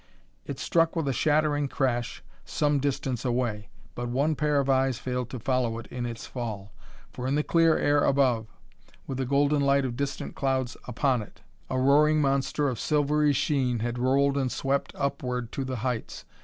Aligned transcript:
It 0.47 0.57
struck 0.57 0.95
with 0.95 1.07
a 1.07 1.13
shattering 1.13 1.67
crash 1.67 2.23
some 2.43 2.79
distance 2.79 3.23
away, 3.23 3.69
but 3.93 4.09
one 4.09 4.33
pair 4.35 4.59
of 4.59 4.67
eyes 4.67 4.97
failed 4.97 5.29
to 5.29 5.37
follow 5.39 5.77
it 5.77 5.85
in 5.91 6.07
its 6.07 6.25
fall. 6.25 6.71
For 7.13 7.27
in 7.27 7.35
the 7.35 7.43
clear 7.43 7.77
air 7.77 8.03
above, 8.03 8.47
with 9.05 9.19
the 9.19 9.27
golden 9.27 9.61
light 9.61 9.85
of 9.85 9.95
distant 9.95 10.33
clouds 10.35 10.75
upon 10.85 11.21
it, 11.21 11.41
a 11.69 11.77
roaring 11.79 12.19
monster 12.19 12.67
of 12.67 12.79
silvery 12.79 13.31
sheen 13.31 13.77
had 13.77 13.99
rolled 13.99 14.37
and 14.39 14.51
swept 14.51 14.91
upward 14.95 15.51
to 15.51 15.63
the 15.63 15.75
heights. 15.85 16.25